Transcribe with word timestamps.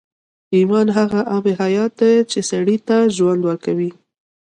ایمان 0.55 0.87
هغه 0.97 1.21
آب 1.37 1.45
حیات 1.61 1.91
دی 2.01 2.13
چې 2.31 2.39
سړي 2.49 2.77
ته 2.87 2.97
ژوند 3.15 3.41
ورکوي 3.45 3.91